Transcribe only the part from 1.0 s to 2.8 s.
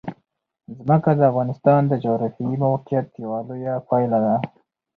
د افغانستان د جغرافیایي